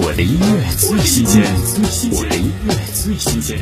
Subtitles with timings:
[0.00, 1.42] 我的音乐最新鲜，
[2.12, 3.58] 我的音乐最新鲜。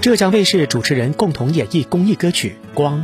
[0.00, 2.98] 浙江卫视主持人共同演绎公益歌曲《光》，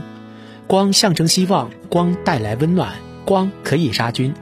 [0.69, 2.93] 光象征希望，光带来温暖，
[3.25, 4.33] 光可以杀菌，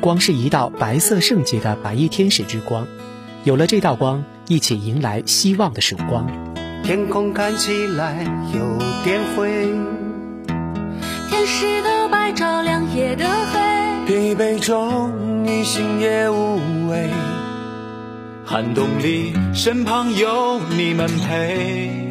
[0.00, 2.84] 光是一道白色圣洁的白衣天使之光。
[3.44, 6.26] 有了这道光，一起迎来希望的曙光。
[6.82, 9.48] 天空看起来有点灰，
[11.30, 13.60] 天使的白照亮夜的黑，
[14.08, 15.27] 疲惫中你
[15.68, 17.10] 心也无畏，
[18.42, 22.10] 寒冬里身旁有你们陪。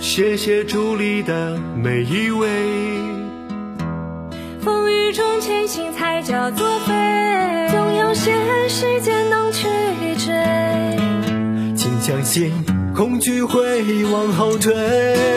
[0.00, 2.48] 谢谢助力的每一位，
[4.62, 8.32] 风雨中前行才叫做飞，总有些
[8.68, 9.68] 时间能去
[10.16, 10.34] 追。
[11.76, 12.52] 请相信，
[12.96, 15.31] 恐惧会往后退。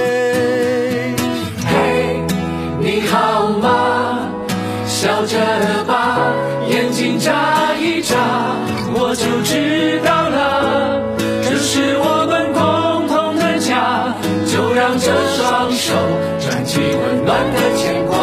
[15.06, 15.94] 这双手
[16.40, 18.18] 转起温暖的牵挂。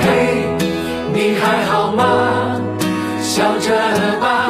[0.00, 0.08] 嘿，
[1.12, 2.58] 你还好吗？
[3.20, 3.68] 笑着
[4.18, 4.48] 吧，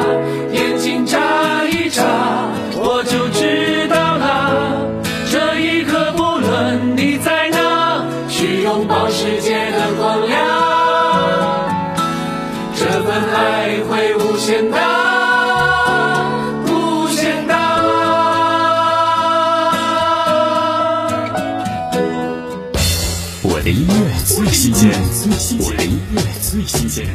[0.53, 1.19] 眼睛眨
[1.65, 2.01] 一眨，
[2.75, 4.87] 我就知道了。
[5.29, 10.39] 这一刻，不论你在哪，去拥抱世界的光亮。
[12.73, 14.79] 这份爱会无限大，
[23.43, 24.91] 我的音乐最新鲜，
[25.59, 27.07] 我的音乐最新鲜。